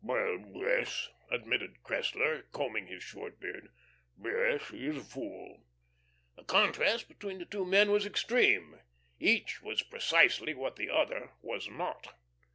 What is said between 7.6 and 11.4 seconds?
men was extreme. Each was precisely what the other